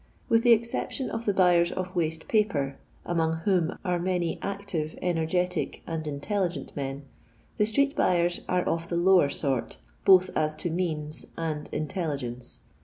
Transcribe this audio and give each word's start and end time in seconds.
With 0.29 0.41
the 0.41 0.51
exception 0.51 1.11
of 1.11 1.25
the 1.25 1.33
buyers 1.35 1.71
of 1.71 1.95
waste 1.95 2.27
paper, 2.27 2.79
among 3.05 3.33
whom 3.45 3.77
are 3.85 3.99
many 3.99 4.39
active, 4.41 4.97
energetic, 4.99 5.83
and 5.85 6.07
intdligent 6.07 6.75
men, 6.75 7.03
the 7.57 7.67
street 7.67 7.95
buyers 7.95 8.41
are 8.49 8.63
of 8.63 8.87
the 8.87 8.97
lower 8.97 9.29
sort, 9.29 9.77
iMth 10.07 10.31
as 10.35 10.55
to 10.55 10.71
means 10.71 11.27
and 11.37 11.69
intelligence. 11.71 12.61